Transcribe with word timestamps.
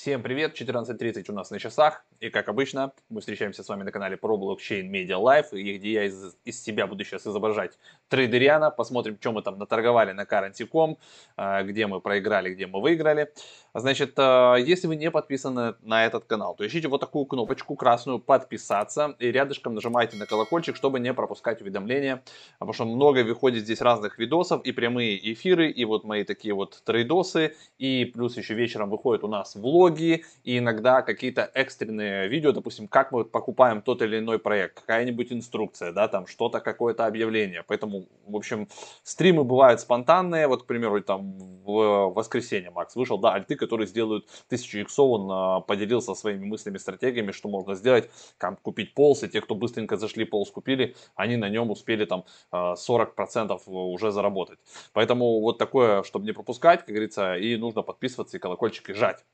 Всем 0.00 0.22
привет, 0.22 0.54
14.30 0.54 1.24
у 1.28 1.32
нас 1.32 1.50
на 1.50 1.58
часах, 1.58 2.04
и 2.20 2.30
как 2.30 2.48
обычно, 2.48 2.92
мы 3.08 3.20
встречаемся 3.20 3.64
с 3.64 3.68
вами 3.68 3.82
на 3.82 3.90
канале 3.90 4.16
про 4.16 4.36
блокчейн 4.36 4.94
Media 4.94 5.20
Life, 5.20 5.50
где 5.50 5.92
я 5.92 6.04
из, 6.04 6.36
из 6.44 6.62
себя 6.62 6.86
буду 6.86 7.02
сейчас 7.02 7.26
изображать 7.26 7.76
трейдериана, 8.08 8.70
посмотрим, 8.70 9.18
что 9.20 9.32
мы 9.32 9.42
там 9.42 9.58
наторговали 9.58 10.12
на 10.12 10.22
Currency.com, 10.22 10.98
а, 11.36 11.64
где 11.64 11.88
мы 11.88 12.00
проиграли, 12.00 12.54
где 12.54 12.68
мы 12.68 12.80
выиграли. 12.80 13.32
Значит, 13.74 14.14
а, 14.18 14.54
если 14.54 14.86
вы 14.86 14.94
не 14.94 15.10
подписаны 15.10 15.74
на 15.82 16.06
этот 16.06 16.26
канал, 16.26 16.54
то 16.54 16.64
ищите 16.64 16.86
вот 16.86 17.00
такую 17.00 17.26
кнопочку 17.26 17.74
красную 17.74 18.20
«Подписаться» 18.20 19.16
и 19.18 19.32
рядышком 19.32 19.74
нажимайте 19.74 20.16
на 20.16 20.26
колокольчик, 20.26 20.76
чтобы 20.76 21.00
не 21.00 21.12
пропускать 21.12 21.60
уведомления, 21.60 22.22
потому 22.60 22.72
что 22.72 22.84
много 22.84 23.24
выходит 23.24 23.64
здесь 23.64 23.80
разных 23.80 24.20
видосов, 24.20 24.62
и 24.62 24.70
прямые 24.70 25.32
эфиры, 25.32 25.72
и 25.72 25.84
вот 25.84 26.04
мои 26.04 26.22
такие 26.22 26.54
вот 26.54 26.82
трейдосы, 26.84 27.56
и 27.78 28.04
плюс 28.04 28.36
еще 28.36 28.54
вечером 28.54 28.90
выходит 28.90 29.24
у 29.24 29.28
нас 29.28 29.56
влог, 29.56 29.87
влоги 29.88 30.24
и 30.44 30.58
иногда 30.58 31.02
какие-то 31.02 31.50
экстренные 31.54 32.28
видео, 32.28 32.52
допустим, 32.52 32.88
как 32.88 33.12
мы 33.12 33.24
покупаем 33.24 33.82
тот 33.82 34.02
или 34.02 34.18
иной 34.18 34.38
проект, 34.38 34.80
какая-нибудь 34.80 35.32
инструкция, 35.32 35.92
да, 35.92 36.08
там 36.08 36.26
что-то, 36.26 36.60
какое-то 36.60 37.06
объявление. 37.06 37.62
Поэтому, 37.66 38.06
в 38.26 38.36
общем, 38.36 38.68
стримы 39.02 39.44
бывают 39.44 39.80
спонтанные. 39.80 40.46
Вот, 40.46 40.62
к 40.62 40.66
примеру, 40.66 41.00
там 41.02 41.38
в 41.64 42.12
воскресенье 42.14 42.70
Макс 42.70 42.96
вышел, 42.96 43.18
да, 43.18 43.34
альты, 43.34 43.56
которые 43.56 43.86
сделают 43.86 44.26
1000 44.46 44.80
иксов, 44.80 45.08
он 45.08 45.28
а, 45.30 45.60
поделился 45.60 46.14
своими 46.14 46.44
мыслями, 46.44 46.78
стратегиями, 46.78 47.32
что 47.32 47.48
можно 47.48 47.74
сделать, 47.74 48.10
как 48.38 48.60
купить 48.62 48.94
полз, 48.94 49.22
и 49.22 49.28
те, 49.28 49.40
кто 49.40 49.54
быстренько 49.54 49.96
зашли 49.96 50.24
полз 50.24 50.50
купили, 50.50 50.94
они 51.14 51.36
на 51.36 51.48
нем 51.48 51.70
успели 51.70 52.04
там 52.04 52.24
40% 52.52 53.60
а, 53.66 53.70
уже 53.70 54.10
заработать. 54.10 54.58
Поэтому 54.92 55.40
вот 55.40 55.58
такое, 55.58 56.02
чтобы 56.02 56.26
не 56.26 56.32
пропускать, 56.32 56.80
как 56.80 56.88
говорится, 56.88 57.36
и 57.36 57.56
нужно 57.56 57.82
подписываться 57.82 58.36
и 58.36 58.40
колокольчик 58.40 58.90
и 58.90 58.94
жать. 58.94 59.24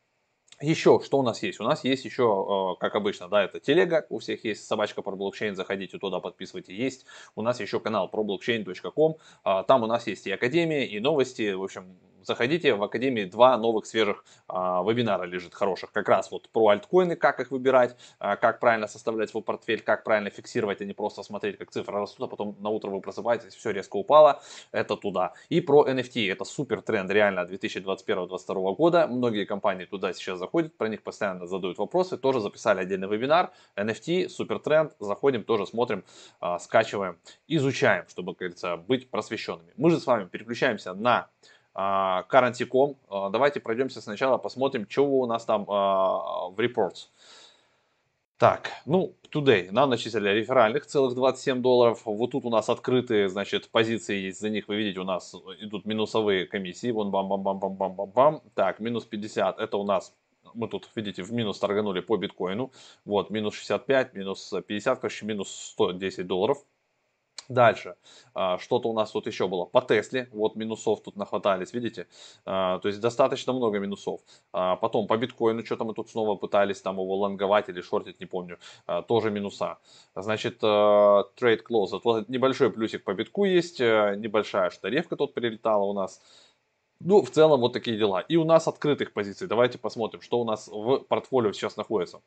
Еще 0.60 1.00
что 1.04 1.18
у 1.18 1.22
нас 1.22 1.42
есть? 1.42 1.60
У 1.60 1.64
нас 1.64 1.84
есть 1.84 2.04
еще, 2.04 2.74
э, 2.76 2.80
как 2.80 2.94
обычно, 2.94 3.28
да, 3.28 3.44
это 3.44 3.60
телега, 3.60 4.06
у 4.08 4.18
всех 4.18 4.44
есть 4.44 4.66
собачка 4.66 5.02
про 5.02 5.16
блокчейн, 5.16 5.56
заходите 5.56 5.98
туда, 5.98 6.20
подписывайте, 6.20 6.74
есть. 6.74 7.06
У 7.34 7.42
нас 7.42 7.60
еще 7.60 7.80
канал 7.80 8.08
про 8.08 8.22
blockchain.com, 8.22 9.16
а, 9.42 9.62
там 9.64 9.82
у 9.82 9.86
нас 9.86 10.06
есть 10.06 10.26
и 10.26 10.30
академия, 10.30 10.86
и 10.86 11.00
новости, 11.00 11.52
в 11.52 11.62
общем, 11.62 11.96
заходите 12.24 12.74
в 12.74 12.82
Академии 12.82 13.24
два 13.24 13.56
новых 13.56 13.86
свежих 13.86 14.24
а, 14.48 14.82
вебинара 14.82 15.24
лежит 15.24 15.54
хороших. 15.54 15.92
Как 15.92 16.08
раз 16.08 16.30
вот 16.30 16.48
про 16.48 16.68
альткоины, 16.68 17.16
как 17.16 17.40
их 17.40 17.50
выбирать, 17.50 17.96
а, 18.18 18.36
как 18.36 18.60
правильно 18.60 18.86
составлять 18.86 19.30
свой 19.30 19.42
портфель, 19.42 19.80
как 19.80 20.04
правильно 20.04 20.30
фиксировать, 20.30 20.80
а 20.80 20.84
не 20.84 20.92
просто 20.92 21.22
смотреть, 21.22 21.58
как 21.58 21.70
цифры 21.70 21.98
растут, 21.98 22.26
а 22.26 22.26
потом 22.28 22.56
на 22.60 22.70
утро 22.70 22.90
вы 22.90 23.00
просыпаетесь, 23.00 23.54
все 23.54 23.70
резко 23.70 23.96
упало. 23.96 24.42
Это 24.72 24.96
туда. 24.96 25.32
И 25.48 25.60
про 25.60 25.86
NFT. 25.88 26.30
Это 26.30 26.44
супер 26.44 26.82
тренд 26.82 27.10
реально 27.10 27.40
2021-2022 27.40 28.74
года. 28.74 29.06
Многие 29.06 29.44
компании 29.44 29.84
туда 29.84 30.12
сейчас 30.12 30.38
заходят, 30.38 30.76
про 30.76 30.88
них 30.88 31.02
постоянно 31.02 31.46
задают 31.46 31.78
вопросы. 31.78 32.16
Тоже 32.16 32.40
записали 32.40 32.80
отдельный 32.80 33.08
вебинар. 33.08 33.52
NFT, 33.76 34.28
супер 34.28 34.58
тренд. 34.58 34.92
Заходим, 34.98 35.44
тоже 35.44 35.66
смотрим, 35.66 36.04
а, 36.40 36.58
скачиваем, 36.58 37.18
изучаем, 37.48 38.06
чтобы, 38.08 38.32
как 38.32 38.38
говорится, 38.38 38.76
быть 38.76 39.10
просвещенными. 39.10 39.72
Мы 39.76 39.90
же 39.90 40.00
с 40.00 40.06
вами 40.06 40.26
переключаемся 40.26 40.94
на 40.94 41.28
currency.com. 41.74 42.96
А, 43.08 43.30
давайте 43.30 43.60
пройдемся 43.60 44.00
сначала, 44.00 44.38
посмотрим, 44.38 44.86
что 44.88 45.06
у 45.06 45.26
нас 45.26 45.44
там 45.44 45.66
а, 45.68 46.48
в 46.48 46.58
reports. 46.58 47.08
Так, 48.36 48.72
ну, 48.84 49.14
today 49.32 49.70
нам 49.70 49.90
начислили 49.90 50.28
реферальных 50.28 50.86
целых 50.86 51.14
27 51.14 51.62
долларов. 51.62 52.02
Вот 52.04 52.32
тут 52.32 52.44
у 52.44 52.50
нас 52.50 52.68
открытые, 52.68 53.28
значит, 53.28 53.70
позиции 53.70 54.16
есть. 54.16 54.40
За 54.40 54.50
них, 54.50 54.68
вы 54.68 54.76
видите, 54.76 55.00
у 55.00 55.04
нас 55.04 55.34
идут 55.60 55.84
минусовые 55.84 56.46
комиссии. 56.46 56.90
Вон 56.90 57.10
бам-бам-бам-бам-бам-бам. 57.10 58.42
Так, 58.54 58.80
минус 58.80 59.04
50, 59.04 59.58
это 59.60 59.76
у 59.76 59.84
нас 59.84 60.12
мы 60.54 60.68
тут, 60.68 60.88
видите, 60.94 61.22
в 61.22 61.32
минус 61.32 61.58
торганули 61.58 62.00
по 62.00 62.16
биткоину. 62.16 62.72
Вот, 63.04 63.30
минус 63.30 63.54
65, 63.54 64.14
минус 64.14 64.52
50, 64.66 64.98
короче, 65.00 65.26
минус 65.26 65.50
110 65.50 66.26
долларов. 66.26 66.58
Дальше, 67.48 67.96
а, 68.32 68.58
что-то 68.58 68.88
у 68.88 68.92
нас 68.94 69.10
тут 69.10 69.26
еще 69.26 69.48
было. 69.48 69.66
По 69.66 69.82
Тесле, 69.82 70.28
вот 70.32 70.56
минусов 70.56 71.02
тут 71.02 71.16
нахватались, 71.16 71.74
видите? 71.74 72.06
А, 72.46 72.78
то 72.78 72.88
есть 72.88 73.00
достаточно 73.00 73.52
много 73.52 73.78
минусов. 73.78 74.20
А, 74.52 74.76
потом 74.76 75.06
по 75.06 75.16
биткоину, 75.16 75.64
что-то 75.64 75.84
мы 75.84 75.94
тут 75.94 76.08
снова 76.08 76.36
пытались 76.36 76.80
там 76.80 76.96
его 76.96 77.16
лонговать 77.16 77.68
или 77.68 77.82
шортить, 77.82 78.20
не 78.20 78.26
помню. 78.26 78.58
Тоже 79.08 79.30
минуса. 79.30 79.78
Значит, 80.14 80.62
trade 80.62 81.60
close. 81.68 82.00
Вот 82.02 82.28
небольшой 82.28 82.70
плюсик 82.70 83.04
по 83.04 83.12
битку 83.14 83.44
есть, 83.44 83.80
небольшая 83.80 84.70
штаревка 84.70 85.16
тут 85.16 85.34
прилетала 85.34 85.84
у 85.84 85.92
нас. 85.92 86.22
Ну, 87.00 87.22
в 87.22 87.30
целом 87.30 87.60
вот 87.60 87.72
такие 87.72 87.98
дела. 87.98 88.20
И 88.20 88.36
у 88.36 88.44
нас 88.44 88.66
открытых 88.68 89.12
позиций. 89.12 89.46
Давайте 89.46 89.78
посмотрим, 89.78 90.22
что 90.22 90.40
у 90.40 90.44
нас 90.44 90.68
в 90.68 91.00
портфолио 91.00 91.52
сейчас 91.52 91.76
находится. 91.76 92.22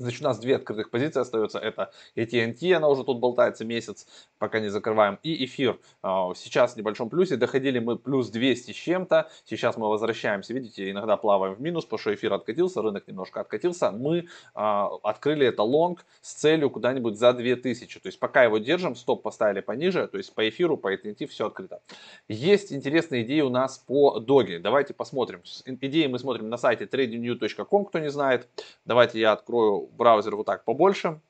Значит, 0.00 0.22
у 0.22 0.24
нас 0.24 0.38
две 0.38 0.56
открытых 0.56 0.90
позиции 0.90 1.20
остается. 1.20 1.58
Это 1.58 1.92
AT&T, 2.16 2.74
она 2.74 2.88
уже 2.88 3.04
тут 3.04 3.18
болтается 3.18 3.66
месяц, 3.66 4.06
пока 4.38 4.58
не 4.58 4.68
закрываем. 4.70 5.18
И 5.22 5.44
эфир. 5.44 5.78
А, 6.02 6.32
сейчас 6.34 6.72
в 6.72 6.76
небольшом 6.78 7.10
плюсе. 7.10 7.36
Доходили 7.36 7.78
мы 7.80 7.98
плюс 7.98 8.30
200 8.30 8.72
с 8.72 8.74
чем-то. 8.74 9.28
Сейчас 9.44 9.76
мы 9.76 9.88
возвращаемся. 9.88 10.54
Видите, 10.54 10.90
иногда 10.90 11.18
плаваем 11.18 11.54
в 11.54 11.60
минус, 11.60 11.84
потому 11.84 11.98
что 11.98 12.14
эфир 12.14 12.32
откатился, 12.32 12.80
рынок 12.80 13.06
немножко 13.08 13.42
откатился. 13.42 13.92
Мы 13.92 14.26
а, 14.54 14.88
открыли 15.02 15.46
это 15.46 15.62
лонг 15.62 16.06
с 16.22 16.32
целью 16.32 16.70
куда-нибудь 16.70 17.18
за 17.18 17.34
2000. 17.34 18.00
То 18.00 18.06
есть 18.06 18.18
пока 18.18 18.44
его 18.44 18.56
держим, 18.56 18.96
стоп 18.96 19.22
поставили 19.22 19.60
пониже. 19.60 20.08
То 20.08 20.16
есть 20.16 20.34
по 20.34 20.48
эфиру, 20.48 20.78
по 20.78 20.94
AT&T 20.94 21.26
все 21.26 21.46
открыто. 21.46 21.82
Есть 22.26 22.72
интересные 22.72 23.22
идеи 23.24 23.42
у 23.42 23.50
нас 23.50 23.78
по 23.78 24.18
доге. 24.18 24.60
Давайте 24.60 24.94
посмотрим. 24.94 25.42
Идеи 25.66 26.06
мы 26.06 26.18
смотрим 26.18 26.48
на 26.48 26.56
сайте 26.56 26.86
tradingnew.com, 26.86 27.84
кто 27.84 27.98
не 27.98 28.10
знает. 28.10 28.48
Давайте 28.86 29.20
я 29.20 29.32
открою 29.32 29.89
браузер 29.92 30.36
вот 30.36 30.46
так 30.46 30.64
побольше. 30.64 31.20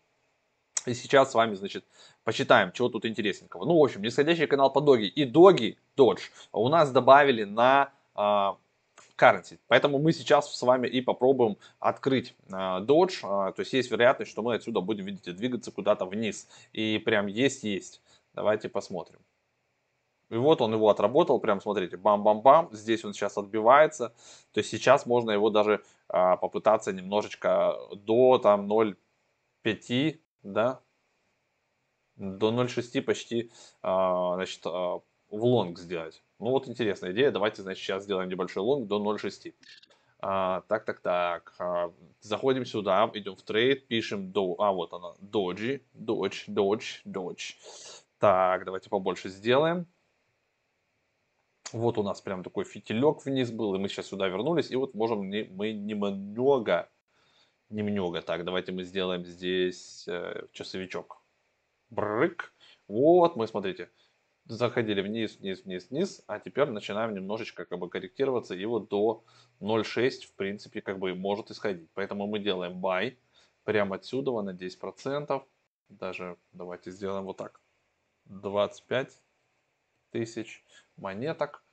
И 0.87 0.95
сейчас 0.95 1.31
с 1.31 1.35
вами, 1.35 1.55
значит, 1.55 1.85
почитаем, 2.25 2.73
чего 2.73 2.89
тут 2.89 3.05
интересненького. 3.05 3.67
Ну, 3.67 3.79
в 3.79 3.85
общем, 3.85 4.03
нисходящий 4.03 4.47
канал 4.47 4.73
по 4.73 4.81
доги 4.81 5.07
и 5.07 5.25
доги, 5.25 5.79
Dodge, 5.97 6.31
у 6.53 6.69
нас 6.69 6.91
добавили 6.91 7.45
на 7.45 7.93
э, 8.17 8.21
currency. 9.19 9.59
Поэтому 9.69 9.99
мы 9.99 10.13
сейчас 10.13 10.57
с 10.57 10.63
вами 10.63 10.89
и 10.89 11.03
попробуем 11.03 11.59
открыть 11.79 12.35
э, 12.49 12.53
Dodge. 12.53 13.19
Э, 13.23 13.53
то 13.53 13.61
есть 13.61 13.73
есть 13.75 13.91
вероятность, 13.91 14.31
что 14.31 14.43
мы 14.43 14.55
отсюда 14.55 14.81
будем, 14.81 15.05
видите, 15.05 15.33
двигаться 15.33 15.71
куда-то 15.71 16.07
вниз. 16.07 16.49
И 16.73 16.99
прям 16.99 17.27
есть-есть. 17.27 18.01
Давайте 18.35 18.69
посмотрим. 18.69 19.19
И 20.31 20.37
вот 20.37 20.61
он 20.61 20.73
его 20.73 20.89
отработал, 20.89 21.41
прям 21.41 21.61
смотрите, 21.61 21.97
бам-бам-бам, 21.97 22.69
здесь 22.73 23.05
он 23.05 23.13
сейчас 23.13 23.37
отбивается. 23.37 24.15
То 24.53 24.61
есть 24.61 24.71
сейчас 24.71 25.05
можно 25.05 25.33
его 25.33 25.51
даже 25.51 25.83
а, 26.09 26.37
попытаться 26.37 26.93
немножечко 26.93 27.77
до 27.97 28.39
там 28.39 28.71
0,5, 28.71 30.21
да, 30.45 30.81
до 32.17 32.53
0,6 32.53 33.03
почти, 33.03 33.51
а, 33.83 34.37
значит, 34.37 34.61
а, 34.65 35.01
в 35.31 35.45
лонг 35.45 35.79
сделать. 35.79 36.23
Ну 36.39 36.51
вот 36.51 36.69
интересная 36.69 37.13
идея, 37.13 37.33
давайте, 37.33 37.63
значит, 37.63 37.83
сейчас 37.83 38.05
сделаем 38.05 38.29
небольшой 38.29 38.63
лонг 38.63 38.87
до 38.87 38.99
0,6. 38.99 39.53
А, 40.23 40.61
так, 40.69 40.85
так, 40.85 41.01
так. 41.01 41.55
А, 41.59 41.93
заходим 42.21 42.65
сюда, 42.67 43.11
идем 43.15 43.35
в 43.35 43.43
trade, 43.43 43.89
пишем 43.89 44.31
до, 44.31 44.55
а 44.61 44.71
вот 44.71 44.93
она, 44.93 45.15
Doge, 45.19 45.83
Doge, 45.95 46.45
Doge, 46.47 47.01
Doge. 47.05 47.55
Так, 48.19 48.65
давайте 48.65 48.91
побольше 48.91 49.29
сделаем. 49.29 49.87
Вот 51.73 51.99
у 51.99 52.03
нас 52.03 52.21
прям 52.21 52.43
такой 52.43 52.65
фитилек 52.65 53.25
вниз 53.25 53.51
был, 53.51 53.75
и 53.75 53.79
мы 53.79 53.89
сейчас 53.89 54.07
сюда 54.07 54.29
вернулись, 54.29 54.71
и 54.71 54.77
вот 54.77 54.95
можем 54.95 55.29
не, 55.31 55.45
мы 55.45 55.73
немного, 55.73 56.91
немного, 57.69 58.23
так, 58.23 58.45
давайте 58.45 58.73
мы 58.73 58.83
сделаем 58.83 59.25
здесь 59.25 60.07
э, 60.09 60.47
часовичок. 60.53 61.23
Брык. 61.91 62.53
Вот 62.89 63.37
мы, 63.37 63.47
смотрите, 63.47 63.91
заходили 64.47 65.01
вниз, 65.01 65.37
вниз, 65.37 65.65
вниз, 65.65 65.91
вниз, 65.91 66.23
а 66.27 66.41
теперь 66.41 66.69
начинаем 66.71 67.15
немножечко 67.15 67.65
как 67.65 67.79
бы 67.79 67.89
корректироваться, 67.89 68.55
и 68.55 68.65
вот 68.65 68.89
до 68.89 69.25
0.6 69.61 70.27
в 70.27 70.35
принципе 70.35 70.81
как 70.81 70.99
бы 70.99 71.15
может 71.15 71.51
исходить. 71.51 71.89
Поэтому 71.95 72.27
мы 72.27 72.41
делаем 72.41 72.85
buy 72.85 73.17
прямо 73.65 73.97
отсюда 73.97 74.33
на 74.43 74.51
10%, 74.51 75.43
даже 75.89 76.37
давайте 76.53 76.91
сделаем 76.91 77.25
вот 77.25 77.37
так, 77.37 77.61
25 78.25 79.21
тысяч 80.11 80.65
монеток 80.97 81.65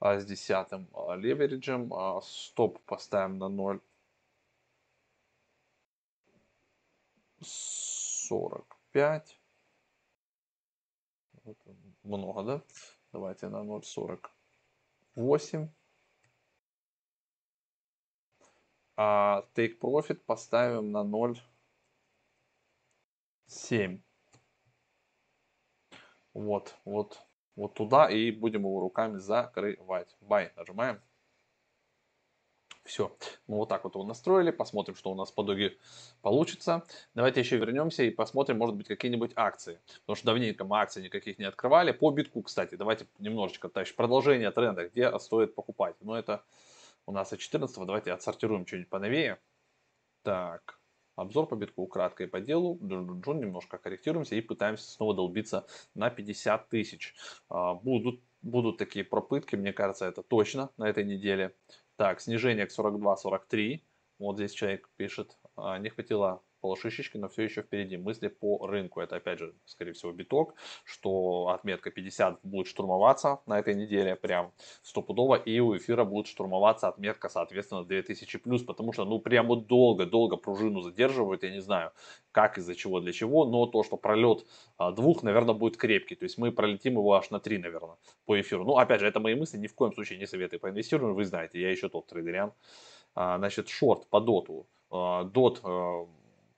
а, 0.00 0.18
с 0.20 0.26
десятым 0.26 0.88
а, 0.94 1.16
левериджем. 1.16 1.92
А, 1.94 2.20
стоп 2.22 2.80
поставим 2.84 3.38
на 3.38 3.48
0. 3.48 3.80
45. 7.40 9.40
Много, 12.02 12.42
да? 12.42 12.62
Давайте 13.12 13.48
на 13.48 13.62
0.48. 13.64 15.68
А 18.98 19.44
take 19.54 19.78
profit 19.78 20.20
поставим 20.26 20.90
на 20.90 21.04
0.7. 21.04 24.00
Вот, 26.32 26.74
вот 26.84 27.26
вот 27.56 27.74
туда 27.74 28.08
и 28.10 28.30
будем 28.30 28.62
его 28.62 28.80
руками 28.80 29.18
закрывать. 29.18 30.14
Buy 30.20 30.50
нажимаем. 30.56 31.00
Все, 32.84 33.16
мы 33.48 33.56
вот 33.56 33.68
так 33.68 33.82
вот 33.82 33.94
его 33.94 34.04
настроили, 34.04 34.52
посмотрим, 34.52 34.94
что 34.94 35.10
у 35.10 35.16
нас 35.16 35.32
по 35.32 35.42
доге 35.42 35.76
получится. 36.22 36.84
Давайте 37.14 37.40
еще 37.40 37.56
вернемся 37.56 38.04
и 38.04 38.10
посмотрим, 38.10 38.58
может 38.58 38.76
быть, 38.76 38.86
какие-нибудь 38.86 39.32
акции. 39.34 39.80
Потому 40.02 40.16
что 40.16 40.26
давненько 40.26 40.64
мы 40.64 40.78
акций 40.78 41.02
никаких 41.02 41.38
не 41.40 41.46
открывали. 41.46 41.90
По 41.90 42.12
битку, 42.12 42.42
кстати, 42.42 42.76
давайте 42.76 43.08
немножечко, 43.18 43.68
то 43.68 43.80
есть 43.80 43.96
продолжение 43.96 44.52
тренда, 44.52 44.88
где 44.88 45.18
стоит 45.18 45.56
покупать. 45.56 45.96
Но 46.00 46.16
это 46.16 46.44
у 47.06 47.12
нас 47.12 47.32
от 47.32 47.40
14 47.40 47.76
давайте 47.84 48.12
отсортируем 48.12 48.64
что-нибудь 48.66 48.88
поновее. 48.88 49.40
Так, 50.22 50.78
обзор 51.16 51.48
по 51.48 51.56
битку 51.56 51.86
кратко 51.86 52.26
по 52.28 52.40
делу. 52.40 52.78
Джун 52.82 53.40
немножко 53.40 53.78
корректируемся 53.78 54.36
и 54.36 54.40
пытаемся 54.40 54.88
снова 54.90 55.14
долбиться 55.14 55.66
на 55.94 56.10
50 56.10 56.68
тысяч. 56.68 57.14
А, 57.48 57.74
будут, 57.74 58.20
будут 58.42 58.78
такие 58.78 59.04
пропытки, 59.04 59.56
мне 59.56 59.72
кажется, 59.72 60.06
это 60.06 60.22
точно 60.22 60.70
на 60.76 60.88
этой 60.88 61.04
неделе. 61.04 61.56
Так, 61.96 62.20
снижение 62.20 62.66
к 62.66 62.78
42-43. 62.78 63.82
Вот 64.18 64.36
здесь 64.36 64.52
человек 64.52 64.88
пишет, 64.96 65.36
а, 65.56 65.78
не 65.78 65.88
хватило 65.88 66.42
полушишечки, 66.60 67.16
но 67.16 67.28
все 67.28 67.42
еще 67.42 67.62
впереди. 67.62 67.96
Мысли 67.96 68.28
по 68.28 68.66
рынку. 68.66 69.00
Это 69.00 69.16
опять 69.16 69.38
же, 69.38 69.54
скорее 69.64 69.92
всего, 69.92 70.12
биток, 70.12 70.54
что 70.84 71.48
отметка 71.48 71.90
50 71.90 72.40
будет 72.42 72.66
штурмоваться 72.66 73.40
на 73.46 73.58
этой 73.58 73.74
неделе 73.74 74.16
прям 74.16 74.52
стопудово, 74.82 75.36
и 75.36 75.60
у 75.60 75.76
эфира 75.76 76.04
будет 76.04 76.26
штурмоваться 76.26 76.88
отметка, 76.88 77.28
соответственно, 77.28 77.84
2000 77.84 78.38
плюс, 78.38 78.62
потому 78.62 78.92
что, 78.92 79.04
ну, 79.04 79.18
прям 79.18 79.46
вот 79.46 79.66
долго-долго 79.66 80.36
пружину 80.36 80.80
задерживают, 80.82 81.42
я 81.42 81.50
не 81.50 81.60
знаю, 81.60 81.92
как, 82.32 82.58
из-за 82.58 82.74
чего, 82.74 83.00
для 83.00 83.12
чего, 83.12 83.46
но 83.46 83.66
то, 83.66 83.82
что 83.82 83.96
пролет 83.96 84.46
а, 84.76 84.92
двух, 84.92 85.22
наверное, 85.22 85.54
будет 85.54 85.76
крепкий, 85.76 86.14
то 86.14 86.24
есть 86.24 86.38
мы 86.38 86.52
пролетим 86.52 86.94
его 86.94 87.14
аж 87.14 87.30
на 87.30 87.40
3, 87.40 87.58
наверное, 87.58 87.96
по 88.24 88.40
эфиру. 88.40 88.64
Ну, 88.64 88.76
опять 88.76 89.00
же, 89.00 89.06
это 89.06 89.20
мои 89.20 89.34
мысли, 89.34 89.58
ни 89.58 89.66
в 89.66 89.74
коем 89.74 89.92
случае 89.94 90.18
не 90.18 90.26
советую 90.26 90.60
по 90.60 90.68
инвестированию, 90.68 91.14
вы 91.14 91.24
знаете, 91.24 91.60
я 91.60 91.70
еще 91.70 91.88
тот 91.88 92.06
трейдерян. 92.06 92.52
А, 93.14 93.38
значит, 93.38 93.68
шорт 93.68 94.06
по 94.08 94.20
доту. 94.20 94.66
А, 94.90 95.24
дот 95.24 95.62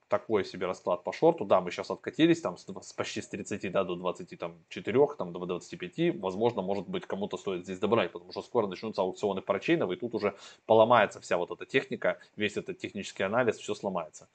такой 0.09 0.45
себе 0.45 0.67
расклад 0.67 1.05
по 1.05 1.13
шорту. 1.13 1.45
Да, 1.45 1.61
мы 1.61 1.71
сейчас 1.71 1.91
откатились 1.91 2.41
там 2.41 2.57
с, 2.57 2.67
с 2.67 2.93
почти 2.93 3.21
с 3.21 3.29
30 3.29 3.71
да, 3.71 3.85
до 3.85 3.95
24, 3.95 5.07
там, 5.19 5.33
до 5.33 5.47
25. 5.47 6.21
Возможно, 6.21 6.63
может 6.63 6.89
быть, 6.89 7.07
кому-то 7.07 7.37
стоит 7.37 7.65
здесь 7.65 7.79
добрать, 7.79 8.13
потому 8.13 8.33
что 8.33 8.43
скоро 8.43 8.67
начнутся 8.67 9.03
аукционы 9.03 9.43
парачейнов, 9.43 9.91
и 9.91 9.97
тут 9.97 10.15
уже 10.15 10.37
поломается 10.67 11.21
вся 11.21 11.37
вот 11.37 11.51
эта 11.51 11.67
техника, 11.67 12.19
весь 12.37 12.57
этот 12.57 12.79
технический 12.79 13.23
анализ, 13.23 13.59
все 13.59 13.75
сломается. 13.75 14.29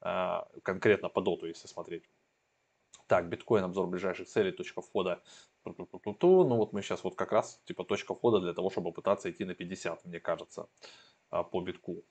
А, 0.00 0.48
конкретно 0.62 1.08
по 1.08 1.20
доту, 1.20 1.46
если 1.46 1.66
смотреть. 1.66 2.04
Так, 3.06 3.28
биткоин, 3.28 3.64
обзор 3.64 3.86
ближайших 3.86 4.28
целей, 4.28 4.52
точка 4.52 4.82
входа. 4.82 5.22
Ну 5.64 6.56
вот 6.56 6.72
мы 6.72 6.82
сейчас 6.82 7.04
вот 7.04 7.14
как 7.14 7.32
раз 7.32 7.60
типа 7.64 7.84
точка 7.84 8.14
входа 8.14 8.40
для 8.40 8.54
того, 8.54 8.70
чтобы 8.70 8.92
пытаться 8.92 9.30
идти 9.30 9.44
на 9.44 9.54
50, 9.54 10.04
мне 10.04 10.20
кажется, 10.20 10.68
а, 11.30 11.42
по 11.42 11.60
битку. 11.60 12.04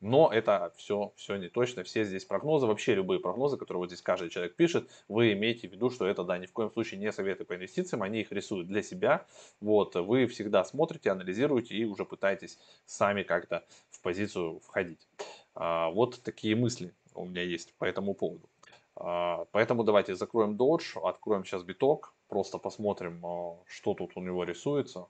Но 0.00 0.30
это 0.30 0.72
все, 0.76 1.12
все 1.16 1.36
не 1.36 1.48
точно, 1.48 1.82
все 1.82 2.04
здесь 2.04 2.24
прогнозы, 2.24 2.66
вообще 2.66 2.94
любые 2.94 3.18
прогнозы, 3.18 3.56
которые 3.56 3.78
вот 3.78 3.86
здесь 3.86 4.02
каждый 4.02 4.28
человек 4.28 4.54
пишет, 4.54 4.90
вы 5.08 5.32
имеете 5.32 5.68
в 5.68 5.72
виду, 5.72 5.88
что 5.90 6.06
это, 6.06 6.22
да, 6.22 6.36
ни 6.36 6.46
в 6.46 6.52
коем 6.52 6.70
случае 6.70 7.00
не 7.00 7.10
советы 7.12 7.44
по 7.44 7.54
инвестициям, 7.54 8.02
они 8.02 8.20
их 8.20 8.30
рисуют 8.30 8.68
для 8.68 8.82
себя, 8.82 9.26
вот, 9.60 9.94
вы 9.94 10.26
всегда 10.26 10.64
смотрите, 10.64 11.10
анализируете 11.10 11.74
и 11.74 11.84
уже 11.84 12.04
пытаетесь 12.04 12.58
сами 12.84 13.22
как-то 13.22 13.64
в 13.90 14.00
позицию 14.02 14.60
входить. 14.60 15.08
А, 15.54 15.88
вот 15.90 16.22
такие 16.22 16.54
мысли 16.54 16.94
у 17.14 17.24
меня 17.24 17.42
есть 17.42 17.72
по 17.74 17.84
этому 17.86 18.14
поводу. 18.14 18.48
А, 18.96 19.46
поэтому 19.52 19.82
давайте 19.82 20.14
закроем 20.14 20.56
Dodge, 20.56 21.00
откроем 21.02 21.44
сейчас 21.44 21.62
биток, 21.62 22.14
просто 22.28 22.58
посмотрим, 22.58 23.24
а, 23.24 23.56
что 23.66 23.94
тут 23.94 24.12
у 24.16 24.20
него 24.20 24.44
рисуется. 24.44 25.08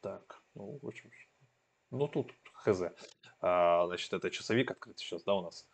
Так, 0.00 0.42
ну, 0.54 0.78
в 0.80 0.86
общем, 0.86 1.10
ну 1.90 2.08
тут 2.08 2.32
хз. 2.52 2.82
А, 3.40 3.86
значит, 3.86 4.12
это 4.12 4.30
часовик 4.30 4.70
открыт 4.70 4.98
сейчас, 4.98 5.22
да, 5.24 5.34
у 5.34 5.42
нас. 5.42 5.66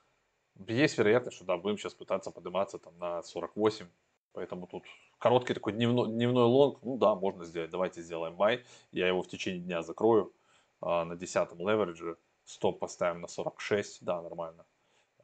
Есть 0.68 0.98
вероятность, 0.98 1.36
что 1.36 1.46
да, 1.46 1.56
будем 1.56 1.78
сейчас 1.78 1.94
пытаться 1.94 2.30
подниматься 2.30 2.78
там 2.78 2.96
на 2.98 3.22
48. 3.22 3.88
Поэтому 4.32 4.66
тут 4.66 4.84
короткий 5.18 5.54
такой 5.54 5.72
дневной, 5.72 6.08
дневной 6.08 6.44
лонг, 6.44 6.82
ну 6.82 6.96
да, 6.98 7.14
можно 7.14 7.44
сделать. 7.44 7.70
Давайте 7.70 8.02
сделаем 8.02 8.36
buy. 8.36 8.64
Я 8.92 9.08
его 9.08 9.22
в 9.22 9.28
течение 9.28 9.60
дня 9.60 9.82
закрою 9.82 10.32
а, 10.80 11.04
на 11.04 11.16
10 11.16 11.52
леверидже. 11.58 12.16
Стоп 12.44 12.78
поставим 12.78 13.20
на 13.22 13.28
46, 13.28 14.04
да, 14.04 14.20
нормально. 14.22 14.66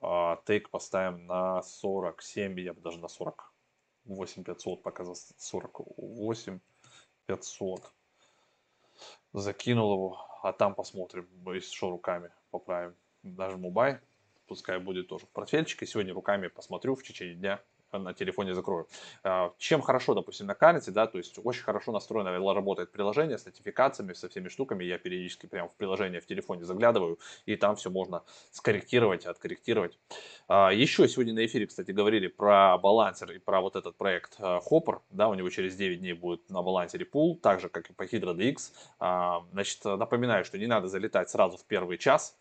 А, 0.01 0.41
take 0.47 0.71
поставим 0.71 1.27
на 1.27 1.63
47, 1.63 2.59
я 2.61 2.73
бы 2.73 2.81
даже 2.81 2.99
на 2.99 3.09
48 3.09 4.45
500 4.45 4.83
пока 4.83 5.05
за 5.05 5.15
48 5.15 6.61
500. 7.27 7.93
Закинул 9.33 9.93
его 9.95 10.31
а 10.43 10.53
там 10.53 10.75
посмотрим, 10.75 11.29
если 11.47 11.75
что, 11.75 11.91
руками 11.91 12.31
поправим. 12.51 12.95
Нажму 13.23 13.71
buy, 13.71 13.99
пускай 14.47 14.79
будет 14.79 15.09
тоже 15.09 15.27
в 15.27 15.29
портфельчике. 15.29 15.87
Сегодня 15.87 16.15
руками 16.15 16.49
посмотрю 16.49 16.95
в 16.95 17.03
течение 17.03 17.35
дня 17.35 17.61
на 17.93 18.15
телефоне 18.15 18.55
закрою. 18.55 18.87
А, 19.23 19.53
чем 19.59 19.81
хорошо, 19.81 20.15
допустим, 20.15 20.47
на 20.47 20.55
карте, 20.55 20.91
да, 20.91 21.07
то 21.07 21.19
есть 21.19 21.39
очень 21.43 21.63
хорошо 21.63 21.93
настроено 21.93 22.31
работает 22.55 22.93
приложение 22.93 23.39
с 23.39 23.47
нотификациями, 23.47 24.13
со 24.13 24.29
всеми 24.29 24.49
штуками. 24.49 24.85
Я 24.85 24.99
периодически 24.99 25.47
прямо 25.47 25.69
в 25.69 25.75
приложение 25.75 26.21
в 26.21 26.27
телефоне 26.27 26.65
заглядываю, 26.65 27.19
и 27.47 27.57
там 27.57 27.77
все 27.77 27.91
можно 27.91 28.23
скорректировать, 28.53 29.27
откорректировать. 29.27 29.99
А, 30.49 30.73
еще 30.73 31.09
сегодня 31.09 31.35
на 31.35 31.47
эфире, 31.47 31.67
кстати, 31.67 31.91
говорили 31.91 32.29
про 32.29 32.79
балансер 32.79 33.33
и 33.33 33.39
про 33.39 33.61
вот 33.61 33.77
этот 33.77 33.97
проект 33.97 34.39
Hopper, 34.41 35.01
да, 35.11 35.29
у 35.29 35.35
него 35.35 35.49
через 35.51 35.77
9 35.77 36.01
дней 36.01 36.13
будет 36.13 36.49
на 36.51 36.63
балансере 36.63 37.05
пул, 37.05 37.37
так 37.37 37.61
же, 37.61 37.69
как 37.69 37.91
и 37.91 37.93
по 37.93 38.05
Hydra 38.05 38.35
DX. 38.35 39.43
Значит, 39.53 39.85
напоминаю, 39.85 40.45
что 40.45 40.59
не 40.59 40.67
надо 40.67 40.89
залетать 40.89 41.31
сразу 41.31 41.57
в 41.57 41.65
первый 41.65 41.99
час, 41.99 42.37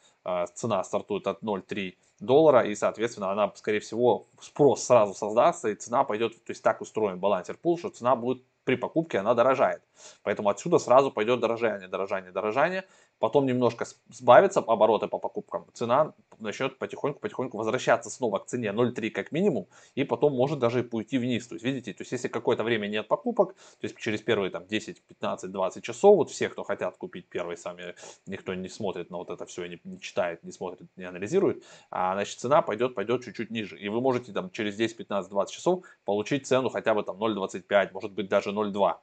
цена 0.53 0.83
стартует 0.83 1.27
от 1.27 1.43
0,3 1.43 1.95
доллара, 2.19 2.65
и, 2.65 2.75
соответственно, 2.75 3.31
она, 3.31 3.51
скорее 3.55 3.79
всего, 3.79 4.27
спрос 4.41 4.83
сразу 4.83 5.13
создастся, 5.13 5.69
и 5.69 5.75
цена 5.75 6.03
пойдет, 6.03 6.33
то 6.43 6.51
есть 6.51 6.63
так 6.63 6.81
устроен 6.81 7.19
балансер 7.19 7.57
пул, 7.57 7.77
что 7.77 7.89
цена 7.89 8.15
будет 8.15 8.43
при 8.63 8.75
покупке, 8.75 9.19
она 9.19 9.33
дорожает. 9.33 9.81
Поэтому 10.23 10.49
отсюда 10.49 10.79
сразу 10.79 11.11
пойдет 11.11 11.39
дорожание, 11.39 11.87
дорожание, 11.87 12.31
дорожание 12.31 12.85
потом 13.19 13.45
немножко 13.45 13.85
сбавится 14.09 14.59
обороты 14.61 15.07
по 15.07 15.19
покупкам, 15.19 15.65
цена 15.73 16.13
начнет 16.39 16.77
потихоньку-потихоньку 16.77 17.57
возвращаться 17.57 18.09
снова 18.09 18.39
к 18.39 18.45
цене 18.45 18.69
0,3 18.69 19.09
как 19.09 19.31
минимум, 19.31 19.67
и 19.95 20.03
потом 20.03 20.33
может 20.33 20.59
даже 20.59 20.81
и 20.81 20.87
уйти 20.89 21.17
вниз. 21.17 21.47
То 21.47 21.55
есть, 21.55 21.65
видите, 21.65 21.93
то 21.93 22.01
есть, 22.01 22.11
если 22.11 22.27
какое-то 22.27 22.63
время 22.63 22.87
нет 22.87 23.07
покупок, 23.07 23.53
то 23.53 23.85
есть 23.85 23.97
через 23.97 24.21
первые 24.21 24.51
там 24.51 24.65
10, 24.65 25.01
15, 25.01 25.51
20 25.51 25.83
часов, 25.83 26.15
вот 26.15 26.29
все, 26.29 26.49
кто 26.49 26.63
хотят 26.63 26.97
купить 26.97 27.27
первые 27.27 27.57
сами, 27.57 27.95
никто 28.25 28.53
не 28.53 28.69
смотрит 28.69 29.09
на 29.09 29.17
вот 29.17 29.29
это 29.29 29.45
все, 29.45 29.65
не, 29.67 29.79
не 29.83 29.99
читает, 29.99 30.43
не 30.43 30.51
смотрит, 30.51 30.87
не 30.95 31.03
анализирует, 31.03 31.63
а 31.91 32.13
значит 32.13 32.39
цена 32.39 32.61
пойдет, 32.61 32.95
пойдет 32.95 33.23
чуть-чуть 33.23 33.51
ниже. 33.51 33.77
И 33.77 33.89
вы 33.89 34.01
можете 34.01 34.31
там 34.31 34.49
через 34.51 34.75
10, 34.75 34.97
15, 34.97 35.29
20 35.29 35.53
часов 35.53 35.85
получить 36.05 36.47
цену 36.47 36.69
хотя 36.69 36.93
бы 36.93 37.03
там 37.03 37.17
0,25, 37.17 37.91
может 37.91 38.11
быть 38.11 38.29
даже 38.29 38.51
0,2. 38.51 38.95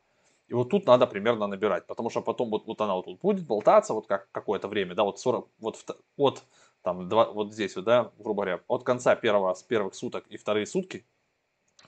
И 0.48 0.54
вот 0.54 0.70
тут 0.70 0.86
надо 0.86 1.06
примерно 1.06 1.46
набирать, 1.46 1.86
потому 1.86 2.08
что 2.10 2.22
потом 2.22 2.50
вот, 2.50 2.66
вот 2.66 2.80
она 2.80 2.94
вот 2.94 3.06
тут 3.06 3.20
будет 3.20 3.46
болтаться 3.46 3.94
вот 3.94 4.06
как 4.06 4.30
какое-то 4.30 4.68
время, 4.68 4.94
да, 4.94 5.02
вот 5.02 5.18
40, 5.18 5.48
вот 5.58 5.76
от 6.16 6.44
там, 6.82 7.08
два, 7.08 7.32
вот 7.32 7.52
здесь 7.52 7.74
вот, 7.76 7.84
да, 7.84 8.12
грубо 8.18 8.42
говоря, 8.42 8.60
от 8.68 8.84
конца 8.84 9.16
первого, 9.16 9.54
с 9.54 9.62
первых 9.64 9.94
суток 9.94 10.26
и 10.28 10.36
вторые 10.36 10.66
сутки 10.66 11.04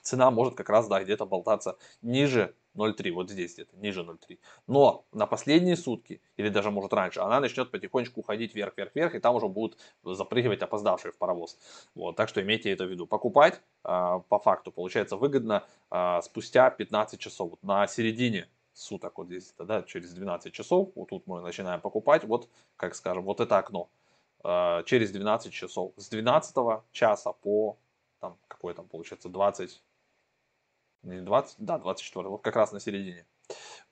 цена 0.01 0.31
может 0.31 0.55
как 0.55 0.69
раз, 0.69 0.87
да, 0.87 1.03
где-то 1.03 1.25
болтаться 1.25 1.77
ниже 2.01 2.55
0,3, 2.75 3.11
вот 3.11 3.29
здесь 3.29 3.53
где-то, 3.53 3.75
ниже 3.77 4.01
0,3. 4.01 4.39
Но 4.67 5.05
на 5.11 5.25
последние 5.25 5.75
сутки, 5.75 6.21
или 6.37 6.49
даже 6.49 6.71
может 6.71 6.93
раньше, 6.93 7.19
она 7.19 7.39
начнет 7.39 7.71
потихонечку 7.71 8.21
уходить 8.21 8.55
вверх, 8.55 8.77
вверх, 8.77 8.95
вверх, 8.95 9.15
и 9.15 9.19
там 9.19 9.35
уже 9.35 9.47
будут 9.47 9.77
запрыгивать 10.03 10.61
опоздавшие 10.61 11.11
в 11.11 11.17
паровоз. 11.17 11.57
Вот, 11.95 12.15
так 12.15 12.29
что 12.29 12.41
имейте 12.41 12.71
это 12.71 12.85
в 12.85 12.89
виду. 12.89 13.07
Покупать 13.07 13.61
э, 13.83 14.19
по 14.29 14.39
факту 14.39 14.71
получается 14.71 15.17
выгодно 15.17 15.65
э, 15.91 16.21
спустя 16.23 16.69
15 16.69 17.19
часов, 17.19 17.51
вот 17.51 17.63
на 17.63 17.87
середине 17.87 18.47
суток, 18.73 19.17
вот 19.17 19.27
здесь, 19.27 19.53
да, 19.57 19.83
через 19.83 20.13
12 20.13 20.53
часов, 20.53 20.89
вот 20.95 21.09
тут 21.09 21.27
мы 21.27 21.41
начинаем 21.41 21.81
покупать, 21.81 22.23
вот, 22.23 22.49
как 22.77 22.95
скажем, 22.95 23.23
вот 23.23 23.39
это 23.41 23.57
окно, 23.57 23.89
э, 24.43 24.83
через 24.85 25.11
12 25.11 25.51
часов, 25.51 25.93
с 25.97 26.07
12 26.09 26.55
часа 26.91 27.33
по, 27.33 27.77
там, 28.19 28.37
какой 28.47 28.73
там 28.73 28.87
получается, 28.87 29.29
20, 29.29 29.81
не 31.03 31.21
20, 31.21 31.55
да, 31.59 31.77
24, 31.77 32.29
вот 32.29 32.41
как 32.41 32.55
раз 32.55 32.71
на 32.71 32.79
середине. 32.79 33.25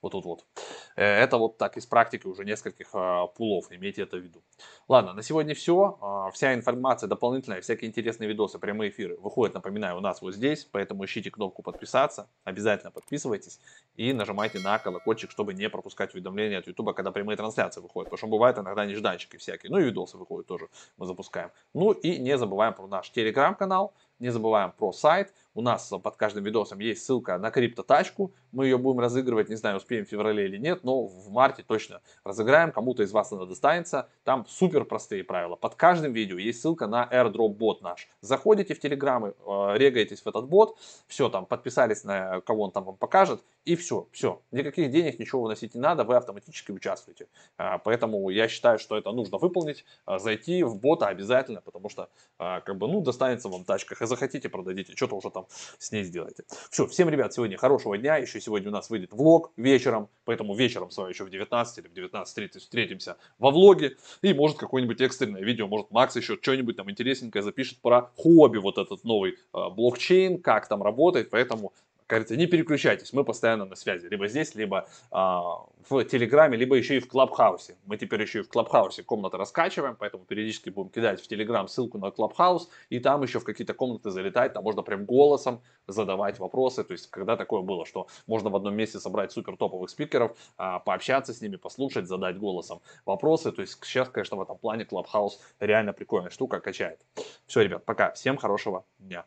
Вот 0.00 0.12
тут 0.12 0.24
вот. 0.24 0.46
Э, 0.94 1.04
это 1.04 1.38
вот 1.38 1.58
так 1.58 1.76
из 1.76 1.86
практики 1.86 2.26
уже 2.26 2.44
нескольких 2.44 2.88
а, 2.92 3.26
пулов, 3.26 3.66
имейте 3.70 4.02
это 4.02 4.16
в 4.16 4.20
виду. 4.20 4.42
Ладно, 4.86 5.12
на 5.12 5.22
сегодня 5.22 5.54
все. 5.54 5.98
А, 6.00 6.30
вся 6.30 6.54
информация 6.54 7.08
дополнительная, 7.08 7.60
всякие 7.60 7.88
интересные 7.88 8.28
видосы, 8.28 8.60
прямые 8.60 8.90
эфиры 8.90 9.16
выходят, 9.16 9.54
напоминаю, 9.54 9.96
у 9.96 10.00
нас 10.00 10.22
вот 10.22 10.34
здесь, 10.34 10.68
поэтому 10.70 11.04
ищите 11.04 11.30
кнопку 11.32 11.62
подписаться, 11.62 12.28
обязательно 12.44 12.92
подписывайтесь 12.92 13.58
и 13.96 14.12
нажимайте 14.12 14.60
на 14.60 14.78
колокольчик, 14.78 15.32
чтобы 15.32 15.52
не 15.52 15.68
пропускать 15.68 16.14
уведомления 16.14 16.58
от 16.58 16.68
YouTube, 16.68 16.94
когда 16.94 17.10
прямые 17.10 17.36
трансляции 17.36 17.80
выходят, 17.80 18.06
потому 18.10 18.18
что 18.18 18.26
бывают 18.28 18.58
иногда 18.58 18.86
нежданчики 18.86 19.36
всякие, 19.36 19.72
ну 19.72 19.78
и 19.78 19.84
видосы 19.84 20.16
выходят 20.16 20.46
тоже, 20.46 20.68
мы 20.96 21.06
запускаем. 21.06 21.50
Ну 21.74 21.90
и 21.90 22.18
не 22.18 22.38
забываем 22.38 22.74
про 22.74 22.86
наш 22.86 23.10
телеграм-канал, 23.10 23.92
не 24.18 24.30
забываем 24.30 24.72
про 24.72 24.92
сайт. 24.92 25.32
У 25.54 25.60
нас 25.60 25.88
под 25.88 26.16
каждым 26.16 26.44
видосом 26.44 26.78
есть 26.78 27.04
ссылка 27.04 27.36
на 27.36 27.50
криптотачку. 27.50 28.32
Мы 28.52 28.66
ее 28.66 28.78
будем 28.78 29.00
разыгрывать, 29.00 29.48
не 29.48 29.56
знаю, 29.56 29.78
успеем 29.78 30.04
в 30.04 30.08
феврале 30.08 30.44
или 30.46 30.56
нет, 30.56 30.84
но 30.84 31.04
в 31.04 31.30
марте 31.30 31.64
точно 31.66 32.00
разыграем. 32.22 32.70
Кому-то 32.70 33.02
из 33.02 33.12
вас 33.12 33.32
она 33.32 33.44
достанется. 33.44 34.08
Там 34.24 34.46
супер 34.46 34.84
простые 34.84 35.24
правила. 35.24 35.56
Под 35.56 35.74
каждым 35.74 36.12
видео 36.12 36.38
есть 36.38 36.60
ссылка 36.60 36.86
на 36.86 37.08
airdrop 37.10 37.48
бот 37.48 37.82
наш. 37.82 38.08
Заходите 38.20 38.74
в 38.74 38.80
Телеграм, 38.80 39.24
э, 39.24 39.32
регаетесь 39.76 40.22
в 40.22 40.26
этот 40.28 40.46
бот, 40.46 40.78
все 41.08 41.28
там, 41.28 41.44
подписались 41.46 42.04
на 42.04 42.40
кого 42.42 42.64
он 42.64 42.70
там 42.70 42.84
вам 42.84 42.96
покажет, 42.96 43.42
и 43.64 43.74
все, 43.74 44.08
все. 44.12 44.40
Никаких 44.52 44.90
денег, 44.90 45.18
ничего 45.18 45.42
выносить 45.42 45.74
не 45.74 45.80
надо, 45.80 46.04
вы 46.04 46.16
автоматически 46.16 46.70
участвуете. 46.70 47.26
А, 47.56 47.78
поэтому 47.78 48.30
я 48.30 48.48
считаю, 48.48 48.78
что 48.78 48.96
это 48.96 49.10
нужно 49.12 49.38
выполнить, 49.38 49.84
а, 50.04 50.18
зайти 50.18 50.62
в 50.62 50.76
бота 50.76 51.08
обязательно, 51.08 51.60
потому 51.60 51.88
что, 51.88 52.08
как 52.38 52.76
бы, 52.76 52.86
ну, 52.86 53.00
достанется 53.00 53.48
вам 53.48 53.64
тачка. 53.64 53.96
Захотите, 54.08 54.48
продадите, 54.48 54.94
что-то 54.96 55.14
уже 55.14 55.30
там 55.30 55.46
с 55.78 55.92
ней 55.92 56.02
сделайте. 56.02 56.44
Все, 56.70 56.86
всем, 56.86 57.08
ребят, 57.08 57.32
сегодня 57.32 57.56
хорошего 57.56 57.96
дня. 57.96 58.16
Еще 58.16 58.40
сегодня 58.40 58.70
у 58.70 58.72
нас 58.72 58.90
выйдет 58.90 59.12
влог 59.12 59.52
вечером, 59.56 60.08
поэтому 60.24 60.54
вечером 60.54 60.90
с 60.90 60.96
вами 60.96 61.10
еще 61.10 61.24
в 61.24 61.30
19 61.30 61.78
или 61.78 61.88
в 61.88 62.12
19.30 62.12 62.58
встретимся 62.58 63.16
во 63.38 63.50
влоге. 63.50 63.96
И 64.22 64.34
может 64.34 64.58
какое-нибудь 64.58 65.00
экстренное 65.00 65.42
видео, 65.42 65.68
может 65.68 65.90
Макс 65.90 66.16
еще 66.16 66.38
что-нибудь 66.40 66.76
там 66.76 66.90
интересненькое 66.90 67.42
запишет 67.42 67.78
про 67.80 68.10
Huobi, 68.16 68.58
вот 68.58 68.78
этот 68.78 69.04
новый 69.04 69.38
блокчейн, 69.52 70.40
как 70.40 70.68
там 70.68 70.82
работает. 70.82 71.30
Поэтому 71.30 71.72
говорится, 72.08 72.36
не 72.36 72.46
переключайтесь, 72.46 73.12
мы 73.12 73.24
постоянно 73.24 73.66
на 73.66 73.76
связи, 73.76 74.06
либо 74.06 74.28
здесь, 74.28 74.54
либо 74.54 74.88
а, 75.10 75.66
в 75.88 76.04
Телеграме, 76.04 76.56
либо 76.56 76.76
еще 76.76 76.96
и 76.96 77.00
в 77.00 77.08
Клабхаусе. 77.08 77.76
Мы 77.86 77.96
теперь 77.96 78.22
еще 78.22 78.40
и 78.40 78.42
в 78.42 78.48
Клабхаусе 78.48 79.02
комнаты 79.02 79.36
раскачиваем, 79.36 79.96
поэтому 79.96 80.24
периодически 80.24 80.70
будем 80.70 80.90
кидать 80.90 81.20
в 81.20 81.28
Телеграм 81.28 81.68
ссылку 81.68 81.98
на 81.98 82.10
Клабхаус, 82.10 82.70
и 82.90 82.98
там 82.98 83.22
еще 83.22 83.40
в 83.40 83.44
какие-то 83.44 83.74
комнаты 83.74 84.10
залетать, 84.10 84.54
там 84.54 84.64
можно 84.64 84.82
прям 84.82 85.04
голосом 85.04 85.60
задавать 85.86 86.38
вопросы, 86.38 86.84
то 86.84 86.92
есть 86.92 87.10
когда 87.10 87.36
такое 87.36 87.62
было, 87.62 87.84
что 87.84 88.08
можно 88.26 88.50
в 88.50 88.56
одном 88.56 88.74
месте 88.74 88.98
собрать 88.98 89.32
супер 89.32 89.56
топовых 89.56 89.90
спикеров, 89.90 90.36
а, 90.56 90.78
пообщаться 90.78 91.32
с 91.34 91.40
ними, 91.40 91.56
послушать, 91.56 92.06
задать 92.06 92.38
голосом 92.38 92.80
вопросы, 93.04 93.52
то 93.52 93.62
есть 93.62 93.78
сейчас, 93.84 94.08
конечно, 94.08 94.36
в 94.36 94.42
этом 94.42 94.58
плане 94.58 94.84
Клабхаус 94.84 95.40
реально 95.60 95.92
прикольная 95.92 96.30
штука, 96.30 96.60
качает. 96.60 97.00
Все, 97.46 97.60
ребят, 97.60 97.84
пока, 97.84 98.12
всем 98.12 98.36
хорошего 98.36 98.84
дня. 98.98 99.24